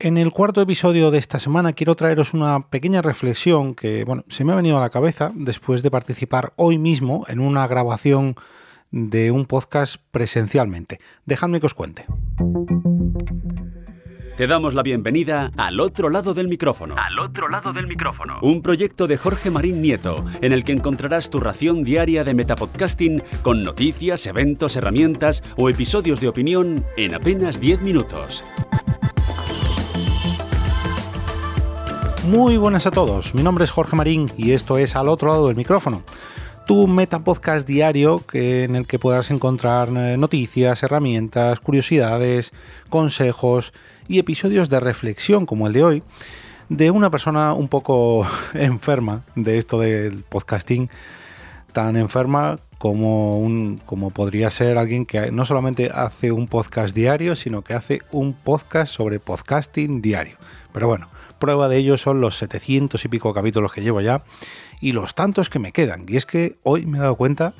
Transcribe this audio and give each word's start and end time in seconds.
En 0.00 0.16
el 0.16 0.30
cuarto 0.30 0.60
episodio 0.60 1.10
de 1.10 1.18
esta 1.18 1.40
semana 1.40 1.72
quiero 1.72 1.96
traeros 1.96 2.32
una 2.32 2.68
pequeña 2.68 3.02
reflexión 3.02 3.74
que 3.74 4.04
bueno, 4.04 4.24
se 4.28 4.44
me 4.44 4.52
ha 4.52 4.56
venido 4.56 4.78
a 4.78 4.80
la 4.80 4.90
cabeza 4.90 5.32
después 5.34 5.82
de 5.82 5.90
participar 5.90 6.52
hoy 6.54 6.78
mismo 6.78 7.24
en 7.26 7.40
una 7.40 7.66
grabación 7.66 8.36
de 8.92 9.32
un 9.32 9.46
podcast 9.46 9.96
presencialmente. 10.12 11.00
Dejadme 11.26 11.58
que 11.58 11.66
os 11.66 11.74
cuente. 11.74 12.06
Te 14.36 14.46
damos 14.46 14.72
la 14.74 14.84
bienvenida 14.84 15.50
al 15.56 15.80
otro 15.80 16.10
lado 16.10 16.32
del 16.32 16.46
micrófono. 16.46 16.94
Al 16.96 17.18
otro 17.18 17.48
lado 17.48 17.72
del 17.72 17.88
micrófono. 17.88 18.38
Un 18.40 18.62
proyecto 18.62 19.08
de 19.08 19.16
Jorge 19.16 19.50
Marín 19.50 19.82
Nieto, 19.82 20.24
en 20.40 20.52
el 20.52 20.62
que 20.62 20.70
encontrarás 20.70 21.28
tu 21.28 21.40
ración 21.40 21.82
diaria 21.82 22.22
de 22.22 22.34
metapodcasting 22.34 23.20
con 23.42 23.64
noticias, 23.64 24.28
eventos, 24.28 24.76
herramientas 24.76 25.42
o 25.56 25.68
episodios 25.68 26.20
de 26.20 26.28
opinión 26.28 26.84
en 26.96 27.16
apenas 27.16 27.60
10 27.60 27.82
minutos. 27.82 28.44
Muy 32.28 32.58
buenas 32.58 32.86
a 32.86 32.90
todos, 32.90 33.34
mi 33.34 33.42
nombre 33.42 33.64
es 33.64 33.70
Jorge 33.70 33.96
Marín 33.96 34.30
y 34.36 34.52
esto 34.52 34.76
es 34.76 34.96
Al 34.96 35.08
otro 35.08 35.28
lado 35.28 35.46
del 35.46 35.56
micrófono, 35.56 36.02
tu 36.66 36.86
metapodcast 36.86 37.66
diario 37.66 38.22
en 38.34 38.76
el 38.76 38.86
que 38.86 38.98
podrás 38.98 39.30
encontrar 39.30 39.88
eh, 39.96 40.18
noticias, 40.18 40.82
herramientas, 40.82 41.58
curiosidades, 41.60 42.52
consejos 42.90 43.72
y 44.08 44.18
episodios 44.18 44.68
de 44.68 44.78
reflexión 44.78 45.46
como 45.46 45.68
el 45.68 45.72
de 45.72 45.84
hoy 45.84 46.02
de 46.68 46.90
una 46.90 47.08
persona 47.08 47.54
un 47.54 47.68
poco 47.68 48.26
enferma 48.52 49.22
de 49.34 49.56
esto 49.56 49.80
del 49.80 50.22
podcasting, 50.28 50.90
tan 51.72 51.96
enferma 51.96 52.58
como, 52.76 53.38
un, 53.38 53.80
como 53.86 54.10
podría 54.10 54.50
ser 54.50 54.76
alguien 54.76 55.06
que 55.06 55.32
no 55.32 55.46
solamente 55.46 55.90
hace 55.94 56.30
un 56.30 56.46
podcast 56.46 56.94
diario, 56.94 57.36
sino 57.36 57.62
que 57.62 57.72
hace 57.72 58.02
un 58.12 58.34
podcast 58.34 58.92
sobre 58.92 59.18
podcasting 59.18 60.02
diario. 60.02 60.36
Pero 60.74 60.88
bueno, 60.88 61.08
Prueba 61.38 61.68
de 61.68 61.76
ello 61.78 61.98
son 61.98 62.20
los 62.20 62.36
700 62.38 63.04
y 63.04 63.08
pico 63.08 63.32
capítulos 63.34 63.72
que 63.72 63.82
llevo 63.82 64.00
ya 64.00 64.24
y 64.80 64.92
los 64.92 65.14
tantos 65.14 65.50
que 65.50 65.58
me 65.58 65.72
quedan. 65.72 66.04
Y 66.08 66.16
es 66.16 66.26
que 66.26 66.58
hoy 66.62 66.86
me 66.86 66.98
he 66.98 67.00
dado 67.00 67.16
cuenta, 67.16 67.54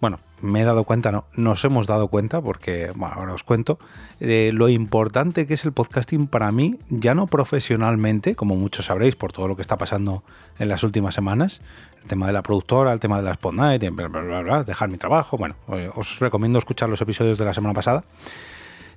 bueno, 0.00 0.18
me 0.40 0.60
he 0.60 0.64
dado 0.64 0.84
cuenta, 0.84 1.12
no, 1.12 1.24
nos 1.34 1.64
hemos 1.64 1.86
dado 1.86 2.08
cuenta, 2.08 2.40
porque 2.40 2.90
bueno, 2.94 3.14
ahora 3.16 3.34
os 3.34 3.42
cuento, 3.42 3.78
de 4.20 4.52
lo 4.52 4.68
importante 4.68 5.46
que 5.46 5.54
es 5.54 5.64
el 5.64 5.72
podcasting 5.72 6.26
para 6.26 6.50
mí, 6.52 6.78
ya 6.88 7.14
no 7.14 7.26
profesionalmente, 7.26 8.34
como 8.34 8.56
muchos 8.56 8.86
sabréis 8.86 9.16
por 9.16 9.32
todo 9.32 9.48
lo 9.48 9.56
que 9.56 9.62
está 9.62 9.76
pasando 9.76 10.22
en 10.58 10.68
las 10.68 10.82
últimas 10.82 11.14
semanas, 11.14 11.60
el 12.02 12.08
tema 12.08 12.26
de 12.26 12.32
la 12.32 12.42
productora, 12.42 12.92
el 12.92 13.00
tema 13.00 13.18
de 13.18 13.24
la 13.24 13.32
Spot 13.32 13.54
Night, 13.54 13.82
bla, 13.90 14.08
bla, 14.08 14.42
bla, 14.42 14.64
dejar 14.64 14.90
mi 14.90 14.98
trabajo, 14.98 15.36
bueno, 15.36 15.56
os 15.94 16.18
recomiendo 16.18 16.58
escuchar 16.58 16.88
los 16.88 17.00
episodios 17.00 17.38
de 17.38 17.44
la 17.44 17.54
semana 17.54 17.74
pasada 17.74 18.04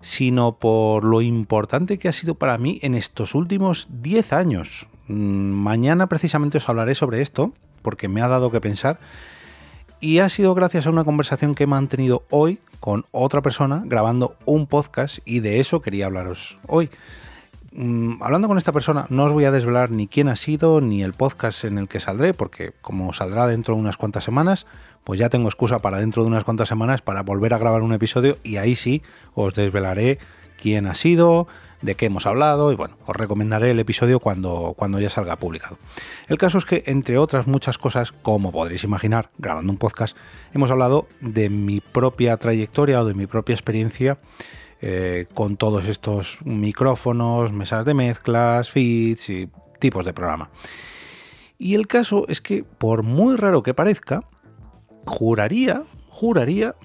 sino 0.01 0.53
por 0.53 1.03
lo 1.03 1.21
importante 1.21 1.99
que 1.99 2.07
ha 2.07 2.13
sido 2.13 2.35
para 2.35 2.57
mí 2.57 2.79
en 2.81 2.95
estos 2.95 3.35
últimos 3.35 3.87
10 3.89 4.33
años. 4.33 4.87
Mm, 5.07 5.51
mañana 5.51 6.07
precisamente 6.07 6.57
os 6.57 6.69
hablaré 6.69 6.95
sobre 6.95 7.21
esto, 7.21 7.53
porque 7.81 8.07
me 8.07 8.21
ha 8.21 8.27
dado 8.27 8.51
que 8.51 8.61
pensar, 8.61 8.99
y 9.99 10.19
ha 10.19 10.29
sido 10.29 10.53
gracias 10.55 10.85
a 10.85 10.89
una 10.89 11.03
conversación 11.03 11.55
que 11.55 11.63
he 11.63 11.67
mantenido 11.67 12.23
hoy 12.29 12.59
con 12.79 13.05
otra 13.11 13.41
persona 13.41 13.83
grabando 13.85 14.35
un 14.45 14.67
podcast, 14.67 15.19
y 15.25 15.41
de 15.41 15.59
eso 15.59 15.81
quería 15.81 16.05
hablaros 16.05 16.57
hoy. 16.67 16.89
Mm, 17.71 18.21
hablando 18.21 18.47
con 18.47 18.57
esta 18.57 18.71
persona, 18.71 19.05
no 19.09 19.25
os 19.25 19.31
voy 19.31 19.45
a 19.45 19.51
desvelar 19.51 19.91
ni 19.91 20.07
quién 20.07 20.27
ha 20.27 20.35
sido 20.35 20.81
ni 20.81 21.03
el 21.03 21.13
podcast 21.13 21.63
en 21.65 21.77
el 21.77 21.87
que 21.87 21.99
saldré, 21.99 22.33
porque 22.33 22.73
como 22.81 23.13
saldrá 23.13 23.47
dentro 23.47 23.75
de 23.75 23.81
unas 23.81 23.97
cuantas 23.97 24.23
semanas, 24.23 24.65
pues 25.03 25.19
ya 25.19 25.29
tengo 25.29 25.47
excusa 25.49 25.79
para 25.79 25.99
dentro 25.99 26.23
de 26.23 26.29
unas 26.29 26.43
cuantas 26.43 26.69
semanas 26.69 27.01
para 27.01 27.21
volver 27.21 27.53
a 27.53 27.57
grabar 27.57 27.81
un 27.81 27.93
episodio 27.93 28.37
y 28.43 28.57
ahí 28.57 28.75
sí 28.75 29.03
os 29.33 29.53
desvelaré 29.53 30.17
quién 30.59 30.87
ha 30.87 30.95
sido, 30.95 31.47
de 31.81 31.95
qué 31.95 32.07
hemos 32.07 32.25
hablado 32.25 32.71
y 32.71 32.75
bueno, 32.75 32.97
os 33.05 33.15
recomendaré 33.15 33.71
el 33.71 33.79
episodio 33.79 34.19
cuando, 34.19 34.73
cuando 34.75 34.99
ya 34.99 35.09
salga 35.09 35.37
publicado. 35.37 35.77
El 36.27 36.37
caso 36.37 36.57
es 36.57 36.65
que, 36.65 36.83
entre 36.87 37.17
otras 37.17 37.47
muchas 37.47 37.77
cosas, 37.77 38.11
como 38.11 38.51
podréis 38.51 38.83
imaginar, 38.83 39.29
grabando 39.37 39.71
un 39.71 39.77
podcast, 39.77 40.17
hemos 40.53 40.71
hablado 40.71 41.07
de 41.21 41.49
mi 41.49 41.79
propia 41.79 42.35
trayectoria 42.37 43.01
o 43.01 43.05
de 43.05 43.13
mi 43.13 43.27
propia 43.27 43.53
experiencia 43.53 44.17
eh, 44.81 45.27
con 45.33 45.57
todos 45.57 45.87
estos 45.87 46.39
micrófonos, 46.45 47.51
mesas 47.51 47.85
de 47.85 47.93
mezclas, 47.93 48.69
feeds 48.69 49.29
y 49.29 49.49
tipos 49.79 50.05
de 50.05 50.13
programa. 50.13 50.49
Y 51.57 51.75
el 51.75 51.87
caso 51.87 52.25
es 52.29 52.39
que, 52.39 52.63
por 52.63 53.03
muy 53.03 53.35
raro 53.35 53.63
que 53.63 53.73
parezca, 53.73 54.23
juraría, 55.05 55.83
juraría, 56.07 56.75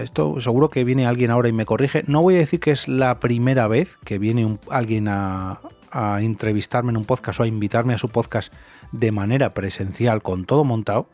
esto 0.00 0.40
seguro 0.40 0.68
que 0.68 0.84
viene 0.84 1.06
alguien 1.06 1.30
ahora 1.30 1.48
y 1.48 1.52
me 1.52 1.64
corrige, 1.64 2.04
no 2.06 2.20
voy 2.20 2.34
a 2.36 2.38
decir 2.38 2.60
que 2.60 2.72
es 2.72 2.88
la 2.88 3.20
primera 3.20 3.66
vez 3.68 3.96
que 4.04 4.18
viene 4.18 4.58
alguien 4.70 5.08
a, 5.08 5.60
a 5.90 6.20
entrevistarme 6.20 6.90
en 6.90 6.98
un 6.98 7.04
podcast 7.04 7.40
o 7.40 7.42
a 7.44 7.46
invitarme 7.46 7.94
a 7.94 7.98
su 7.98 8.08
podcast 8.08 8.52
de 8.92 9.12
manera 9.12 9.54
presencial 9.54 10.22
con 10.22 10.44
todo 10.44 10.64
montado. 10.64 11.08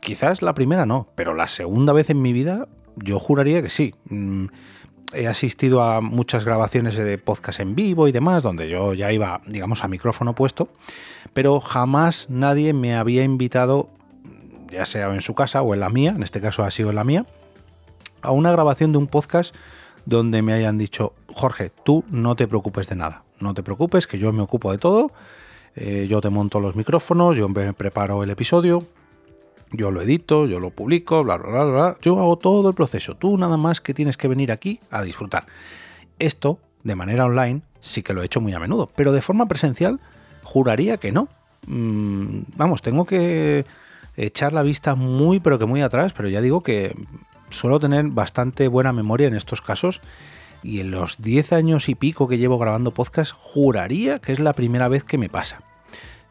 Quizás 0.00 0.42
la 0.42 0.54
primera 0.54 0.86
no, 0.86 1.08
pero 1.16 1.34
la 1.34 1.48
segunda 1.48 1.92
vez 1.92 2.10
en 2.10 2.22
mi 2.22 2.32
vida 2.32 2.68
yo 2.96 3.18
juraría 3.18 3.62
que 3.62 3.70
sí. 3.70 3.94
He 5.12 5.26
asistido 5.28 5.82
a 5.82 6.00
muchas 6.00 6.44
grabaciones 6.44 6.96
de 6.96 7.18
podcast 7.18 7.60
en 7.60 7.74
vivo 7.74 8.08
y 8.08 8.12
demás, 8.12 8.42
donde 8.42 8.68
yo 8.68 8.92
ya 8.92 9.12
iba, 9.12 9.40
digamos, 9.46 9.84
a 9.84 9.88
micrófono 9.88 10.34
puesto, 10.34 10.68
pero 11.32 11.60
jamás 11.60 12.26
nadie 12.28 12.72
me 12.72 12.96
había 12.96 13.22
invitado 13.22 13.88
ya 14.70 14.84
sea 14.84 15.12
en 15.14 15.20
su 15.20 15.34
casa 15.34 15.62
o 15.62 15.74
en 15.74 15.80
la 15.80 15.90
mía, 15.90 16.12
en 16.16 16.22
este 16.22 16.40
caso 16.40 16.64
ha 16.64 16.70
sido 16.70 16.90
en 16.90 16.96
la 16.96 17.04
mía, 17.04 17.26
a 18.22 18.30
una 18.30 18.50
grabación 18.50 18.92
de 18.92 18.98
un 18.98 19.06
podcast 19.06 19.54
donde 20.04 20.42
me 20.42 20.52
hayan 20.52 20.78
dicho, 20.78 21.14
Jorge, 21.34 21.70
tú 21.84 22.04
no 22.10 22.36
te 22.36 22.46
preocupes 22.46 22.88
de 22.88 22.96
nada, 22.96 23.24
no 23.40 23.54
te 23.54 23.62
preocupes, 23.62 24.06
que 24.06 24.18
yo 24.18 24.32
me 24.32 24.42
ocupo 24.42 24.70
de 24.72 24.78
todo, 24.78 25.12
eh, 25.74 26.06
yo 26.08 26.20
te 26.20 26.30
monto 26.30 26.60
los 26.60 26.76
micrófonos, 26.76 27.36
yo 27.36 27.48
me 27.48 27.72
preparo 27.72 28.22
el 28.22 28.30
episodio, 28.30 28.84
yo 29.72 29.90
lo 29.90 30.02
edito, 30.02 30.46
yo 30.46 30.60
lo 30.60 30.70
publico, 30.70 31.22
bla, 31.24 31.36
bla, 31.36 31.48
bla, 31.48 31.64
bla, 31.64 31.96
yo 32.02 32.18
hago 32.18 32.36
todo 32.36 32.68
el 32.68 32.74
proceso, 32.74 33.16
tú 33.16 33.36
nada 33.36 33.56
más 33.56 33.80
que 33.80 33.94
tienes 33.94 34.16
que 34.16 34.28
venir 34.28 34.52
aquí 34.52 34.80
a 34.90 35.02
disfrutar. 35.02 35.46
Esto, 36.18 36.58
de 36.84 36.94
manera 36.94 37.26
online, 37.26 37.62
sí 37.80 38.02
que 38.02 38.12
lo 38.12 38.22
he 38.22 38.26
hecho 38.26 38.40
muy 38.40 38.52
a 38.52 38.60
menudo, 38.60 38.88
pero 38.94 39.12
de 39.12 39.22
forma 39.22 39.46
presencial, 39.46 40.00
juraría 40.42 40.98
que 40.98 41.12
no. 41.12 41.28
Mm, 41.66 42.40
vamos, 42.56 42.82
tengo 42.82 43.04
que 43.04 43.64
echar 44.16 44.52
la 44.52 44.62
vista 44.62 44.94
muy 44.94 45.40
pero 45.40 45.58
que 45.58 45.66
muy 45.66 45.82
atrás, 45.82 46.12
pero 46.12 46.28
ya 46.28 46.40
digo 46.40 46.62
que 46.62 46.94
suelo 47.50 47.80
tener 47.80 48.06
bastante 48.06 48.68
buena 48.68 48.92
memoria 48.92 49.28
en 49.28 49.34
estos 49.34 49.60
casos 49.60 50.00
y 50.62 50.80
en 50.80 50.90
los 50.90 51.16
10 51.18 51.52
años 51.52 51.88
y 51.88 51.94
pico 51.94 52.28
que 52.28 52.38
llevo 52.38 52.58
grabando 52.58 52.92
podcast 52.92 53.32
juraría 53.32 54.18
que 54.18 54.32
es 54.32 54.40
la 54.40 54.54
primera 54.54 54.88
vez 54.88 55.04
que 55.04 55.18
me 55.18 55.28
pasa. 55.28 55.60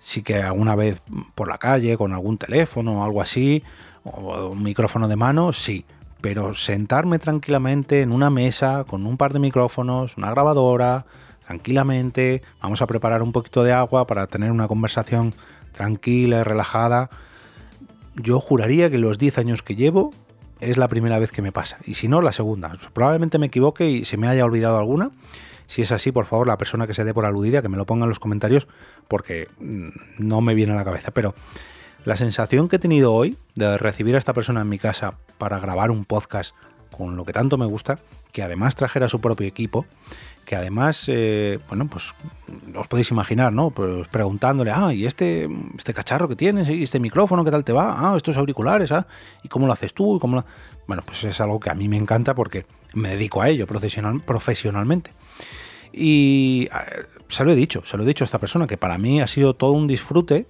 Sí 0.05 0.21
que 0.21 0.43
alguna 0.43 0.75
vez 0.75 1.01
por 1.33 1.47
la 1.47 1.57
calle, 1.57 1.97
con 1.97 2.13
algún 2.13 2.37
teléfono 2.37 3.01
o 3.01 3.03
algo 3.03 3.23
así, 3.23 3.63
o 4.03 4.49
un 4.49 4.61
micrófono 4.61 5.07
de 5.07 5.15
mano, 5.15 5.51
sí. 5.51 5.83
Pero 6.21 6.53
sentarme 6.53 7.17
tranquilamente 7.17 8.01
en 8.03 8.11
una 8.11 8.29
mesa 8.29 8.83
con 8.83 9.07
un 9.07 9.17
par 9.17 9.33
de 9.33 9.39
micrófonos, 9.39 10.15
una 10.17 10.29
grabadora, 10.29 11.05
tranquilamente, 11.45 12.43
vamos 12.61 12.83
a 12.83 12.87
preparar 12.87 13.23
un 13.23 13.31
poquito 13.31 13.63
de 13.63 13.73
agua 13.73 14.05
para 14.05 14.27
tener 14.27 14.51
una 14.51 14.67
conversación 14.67 15.33
tranquila 15.73 16.39
y 16.39 16.43
relajada 16.43 17.09
yo 18.15 18.39
juraría 18.39 18.89
que 18.89 18.97
los 18.97 19.17
10 19.17 19.37
años 19.39 19.61
que 19.61 19.75
llevo 19.75 20.13
es 20.61 20.77
la 20.77 20.87
primera 20.87 21.19
vez 21.19 21.31
que 21.31 21.41
me 21.41 21.51
pasa. 21.51 21.77
Y 21.85 21.95
si 21.95 22.07
no, 22.07 22.21
la 22.21 22.31
segunda. 22.31 22.73
Probablemente 22.93 23.37
me 23.37 23.47
equivoque 23.47 23.89
y 23.89 24.05
se 24.05 24.17
me 24.17 24.27
haya 24.27 24.45
olvidado 24.45 24.77
alguna. 24.77 25.11
Si 25.67 25.81
es 25.81 25.91
así, 25.91 26.11
por 26.11 26.25
favor, 26.25 26.47
la 26.47 26.57
persona 26.57 26.87
que 26.87 26.93
se 26.93 27.03
dé 27.03 27.13
por 27.13 27.25
aludida, 27.25 27.61
que 27.61 27.69
me 27.69 27.77
lo 27.77 27.85
ponga 27.85 28.03
en 28.05 28.09
los 28.09 28.19
comentarios, 28.19 28.67
porque 29.07 29.47
mm, 29.59 29.89
no 30.19 30.41
me 30.41 30.53
viene 30.53 30.73
a 30.73 30.75
la 30.75 30.85
cabeza. 30.85 31.11
Pero 31.11 31.35
la 32.05 32.15
sensación 32.15 32.69
que 32.69 32.75
he 32.75 32.79
tenido 32.79 33.13
hoy 33.13 33.37
de 33.55 33.77
recibir 33.77 34.15
a 34.15 34.19
esta 34.19 34.33
persona 34.33 34.61
en 34.61 34.69
mi 34.69 34.79
casa 34.79 35.15
para 35.37 35.59
grabar 35.59 35.91
un 35.91 36.05
podcast 36.05 36.53
con 36.95 37.17
lo 37.17 37.25
que 37.25 37.33
tanto 37.33 37.57
me 37.57 37.65
gusta, 37.65 37.99
que 38.31 38.43
además 38.43 38.75
trajera 38.75 39.09
su 39.09 39.19
propio 39.19 39.47
equipo, 39.47 39.85
que 40.45 40.55
además, 40.55 41.05
eh, 41.07 41.59
bueno, 41.67 41.87
pues 41.87 42.13
os 42.75 42.87
podéis 42.87 43.09
imaginar, 43.11 43.51
¿no? 43.51 43.71
Pues 43.71 44.07
preguntándole, 44.07 44.71
ah, 44.71 44.93
¿y 44.93 45.05
este, 45.05 45.49
este 45.77 45.93
cacharro 45.93 46.27
que 46.27 46.35
tienes? 46.35 46.69
¿Y 46.69 46.83
este 46.83 46.99
micrófono 46.99 47.43
qué 47.43 47.51
tal 47.51 47.63
te 47.63 47.73
va? 47.73 47.95
Ah, 47.97 48.15
estos 48.15 48.37
auriculares, 48.37 48.91
ah, 48.91 49.07
¿y 49.43 49.49
cómo 49.49 49.67
lo 49.67 49.73
haces 49.73 49.93
tú? 49.93 50.19
cómo 50.19 50.45
Bueno, 50.87 51.03
pues 51.05 51.23
es 51.23 51.41
algo 51.41 51.59
que 51.59 51.69
a 51.69 51.73
mí 51.73 51.87
me 51.87 51.97
encanta 51.97 52.35
porque 52.35 52.65
me 52.93 53.09
dedico 53.09 53.41
a 53.41 53.49
ello 53.49 53.67
profesional, 53.67 54.21
profesionalmente. 54.21 55.11
Y 55.97 56.67
eh, 56.73 57.05
se 57.29 57.45
lo 57.45 57.53
he 57.53 57.55
dicho, 57.55 57.83
se 57.85 57.95
lo 57.95 58.03
he 58.03 58.05
dicho 58.05 58.23
a 58.23 58.27
esta 58.27 58.39
persona, 58.39 58.67
que 58.67 58.75
para 58.75 58.97
mí 58.97 59.21
ha 59.21 59.27
sido 59.27 59.53
todo 59.53 59.71
un 59.71 59.87
disfrute 59.87 60.45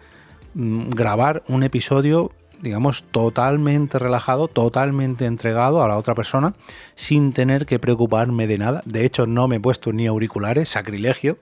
mm, 0.56 0.90
grabar 0.90 1.44
un 1.48 1.62
episodio 1.62 2.32
digamos, 2.62 3.04
totalmente 3.12 4.00
relajado, 4.00 4.48
totalmente 4.48 5.26
entregado 5.26 5.84
a 5.84 5.88
la 5.88 5.98
otra 5.98 6.16
persona, 6.16 6.56
sin 6.96 7.34
tener 7.34 7.66
que 7.66 7.78
preocuparme 7.78 8.48
de 8.48 8.58
nada. 8.58 8.82
De 8.86 9.06
hecho, 9.06 9.28
no 9.28 9.48
me 9.48 9.58
he 9.58 9.60
puesto 9.60 9.92
ni 9.92 10.08
auriculares, 10.08 10.70
sacrilegio, 10.70 11.38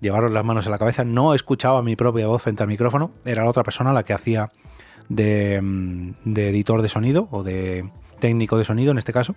llevaros 0.00 0.32
las 0.32 0.44
manos 0.44 0.66
a 0.66 0.70
la 0.70 0.78
cabeza, 0.78 1.04
no 1.04 1.32
escuchaba 1.32 1.82
mi 1.82 1.96
propia 1.96 2.26
voz 2.26 2.42
frente 2.42 2.64
al 2.64 2.68
micrófono, 2.68 3.12
era 3.24 3.44
la 3.44 3.50
otra 3.50 3.62
persona 3.62 3.92
la 3.92 4.02
que 4.02 4.12
hacía 4.12 4.50
de, 5.08 5.60
mm, 5.62 6.10
de 6.24 6.50
editor 6.50 6.82
de 6.82 6.88
sonido 6.88 7.28
o 7.30 7.42
de 7.42 7.88
técnico 8.18 8.58
de 8.58 8.64
sonido 8.64 8.90
en 8.90 8.98
este 8.98 9.12
caso. 9.12 9.36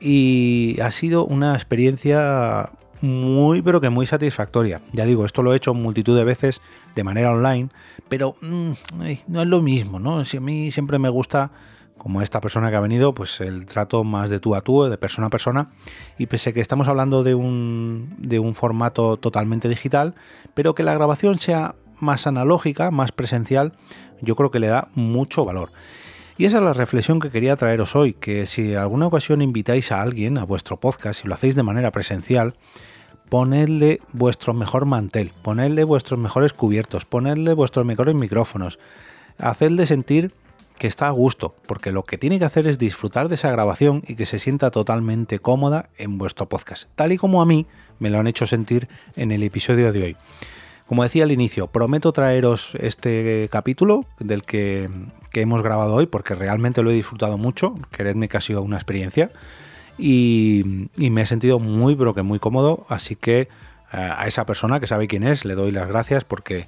Y 0.00 0.80
ha 0.80 0.90
sido 0.90 1.24
una 1.24 1.54
experiencia 1.54 2.70
muy 3.02 3.60
pero 3.60 3.80
que 3.80 3.90
muy 3.90 4.06
satisfactoria. 4.06 4.80
Ya 4.92 5.04
digo, 5.04 5.26
esto 5.26 5.42
lo 5.42 5.52
he 5.52 5.56
hecho 5.56 5.74
multitud 5.74 6.16
de 6.16 6.24
veces 6.24 6.60
de 6.94 7.04
manera 7.04 7.32
online, 7.32 7.68
pero 8.08 8.36
mm, 8.40 8.72
no 9.28 9.42
es 9.42 9.48
lo 9.48 9.60
mismo, 9.60 9.98
¿no? 9.98 10.24
Si 10.24 10.38
a 10.38 10.40
mí 10.40 10.70
siempre 10.70 10.98
me 10.98 11.10
gusta 11.10 11.50
como 11.98 12.20
esta 12.20 12.40
persona 12.40 12.68
que 12.70 12.76
ha 12.76 12.80
venido, 12.80 13.14
pues 13.14 13.40
el 13.40 13.64
trato 13.64 14.02
más 14.02 14.28
de 14.28 14.40
tú 14.40 14.56
a 14.56 14.62
tú, 14.62 14.84
de 14.84 14.98
persona 14.98 15.28
a 15.28 15.30
persona. 15.30 15.68
Y 16.18 16.26
pese 16.26 16.52
que 16.52 16.60
estamos 16.60 16.88
hablando 16.88 17.22
de 17.22 17.36
un, 17.36 18.14
de 18.18 18.40
un 18.40 18.56
formato 18.56 19.18
totalmente 19.18 19.68
digital, 19.68 20.14
pero 20.54 20.74
que 20.74 20.82
la 20.82 20.94
grabación 20.94 21.38
sea 21.38 21.76
más 22.00 22.26
analógica, 22.26 22.90
más 22.90 23.12
presencial, 23.12 23.74
yo 24.20 24.34
creo 24.34 24.50
que 24.50 24.58
le 24.58 24.66
da 24.66 24.88
mucho 24.94 25.44
valor. 25.44 25.70
Y 26.38 26.46
esa 26.46 26.58
es 26.58 26.64
la 26.64 26.72
reflexión 26.72 27.20
que 27.20 27.30
quería 27.30 27.54
traeros 27.54 27.94
hoy, 27.94 28.14
que 28.14 28.46
si 28.46 28.74
alguna 28.74 29.06
ocasión 29.06 29.40
invitáis 29.40 29.92
a 29.92 30.02
alguien 30.02 30.38
a 30.38 30.44
vuestro 30.44 30.80
podcast 30.80 31.24
y 31.24 31.28
lo 31.28 31.34
hacéis 31.34 31.54
de 31.54 31.62
manera 31.62 31.92
presencial, 31.92 32.54
ponedle 33.32 34.00
vuestro 34.12 34.52
mejor 34.52 34.84
mantel, 34.84 35.32
ponedle 35.40 35.84
vuestros 35.84 36.20
mejores 36.20 36.52
cubiertos, 36.52 37.06
ponedle 37.06 37.54
vuestros 37.54 37.86
mejores 37.86 38.14
micrófonos, 38.14 38.78
hacedle 39.38 39.86
sentir 39.86 40.34
que 40.76 40.86
está 40.86 41.06
a 41.06 41.12
gusto, 41.12 41.54
porque 41.64 41.92
lo 41.92 42.02
que 42.02 42.18
tiene 42.18 42.38
que 42.38 42.44
hacer 42.44 42.66
es 42.66 42.76
disfrutar 42.76 43.30
de 43.30 43.36
esa 43.36 43.50
grabación 43.50 44.02
y 44.06 44.16
que 44.16 44.26
se 44.26 44.38
sienta 44.38 44.70
totalmente 44.70 45.38
cómoda 45.38 45.88
en 45.96 46.18
vuestro 46.18 46.46
podcast, 46.46 46.90
tal 46.94 47.10
y 47.12 47.16
como 47.16 47.40
a 47.40 47.46
mí 47.46 47.64
me 48.00 48.10
lo 48.10 48.18
han 48.18 48.26
hecho 48.26 48.46
sentir 48.46 48.86
en 49.16 49.32
el 49.32 49.42
episodio 49.42 49.94
de 49.94 50.02
hoy. 50.02 50.16
Como 50.86 51.02
decía 51.02 51.24
al 51.24 51.32
inicio, 51.32 51.68
prometo 51.68 52.12
traeros 52.12 52.74
este 52.80 53.48
capítulo 53.50 54.04
del 54.18 54.44
que, 54.44 54.90
hemos 55.32 55.62
grabado 55.62 55.94
hoy, 55.94 56.04
porque 56.04 56.34
realmente 56.34 56.82
lo 56.82 56.90
he 56.90 56.94
disfrutado 56.94 57.38
mucho, 57.38 57.76
queredme 57.92 58.28
que 58.28 58.36
ha 58.36 58.42
sido 58.42 58.60
una 58.60 58.76
experiencia, 58.76 59.30
y, 59.98 60.88
me 60.96 61.22
he 61.22 61.26
sentido 61.26 61.58
muy, 61.58 61.94
pero 61.96 62.14
que 62.14 62.22
muy 62.22 62.38
cómodo, 62.38 62.86
así 62.88 63.16
que 63.16 63.40
eh, 63.40 63.48
a 63.92 64.26
esa 64.26 64.46
persona 64.46 64.80
que 64.80 64.86
sabe 64.86 65.08
quién 65.08 65.22
es, 65.22 65.44
le 65.44 65.54
doy 65.54 65.72
las 65.72 65.88
gracias 65.88 66.24
porque 66.24 66.66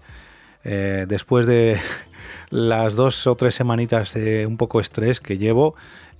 eh, 0.65 1.07
después 1.09 1.47
de 1.47 1.79
las 2.51 2.95
dos 2.95 3.27
o 3.27 3.35
tres 3.35 3.55
semanitas 3.55 4.15
de 4.15 4.47
un 4.47 4.57
poco 4.57 4.81
estrés 4.81 5.21
que 5.21 5.39
llevo, 5.39 5.75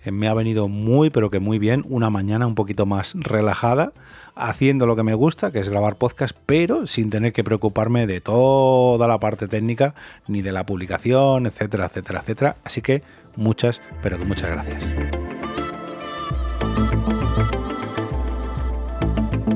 eh, 0.05 0.11
me 0.11 0.29
ha 0.29 0.35
venido 0.35 0.69
muy, 0.69 1.11
pero 1.11 1.31
que 1.31 1.41
muy 1.41 1.59
bien, 1.59 1.85
una 1.89 2.11
mañana 2.11 2.47
un 2.47 2.55
poquito 2.55 2.87
más 2.87 3.13
relajada, 3.15 3.93
haciendo 4.35 4.87
lo 4.87 4.97
que 4.97 5.03
me 5.03 5.15
gusta, 5.15 5.51
que 5.51 5.61
es 5.61 5.69
grabar 5.69 5.97
podcast, 5.97 6.37
pero 6.47 6.87
sin 6.87 7.11
tener 7.11 7.33
que 7.33 7.45
preocuparme 7.45 8.07
de 8.07 8.21
toda 8.21 9.07
la 9.09 9.19
parte 9.19 9.49
técnica, 9.49 9.95
ni 10.29 10.43
de 10.43 10.53
la 10.53 10.67
publicación, 10.67 11.47
etcétera, 11.47 11.87
etcétera, 11.87 12.21
etcétera. 12.21 12.57
Así 12.65 12.83
que 12.83 13.03
muchas, 13.37 13.81
pero 14.03 14.19
que 14.19 14.25
muchas 14.25 14.51
gracias. 14.51 14.83